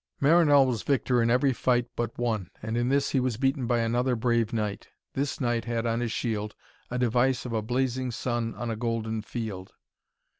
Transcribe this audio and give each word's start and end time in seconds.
Marinell 0.19 0.65
was 0.65 0.81
victor 0.81 1.21
in 1.21 1.29
every 1.29 1.53
fight 1.53 1.85
but 1.95 2.17
one, 2.17 2.49
and 2.63 2.75
in 2.75 2.89
this 2.89 3.11
he 3.11 3.19
was 3.19 3.37
beaten 3.37 3.67
by 3.67 3.77
another 3.81 4.15
brave 4.15 4.51
knight. 4.51 4.87
This 5.13 5.39
knight 5.39 5.65
had 5.65 5.85
on 5.85 5.99
his 5.99 6.11
shield 6.11 6.55
a 6.89 6.97
device 6.97 7.45
of 7.45 7.53
a 7.53 7.61
blazing 7.61 8.09
sun 8.09 8.55
on 8.55 8.71
a 8.71 8.75
golden 8.75 9.21
field. 9.21 9.73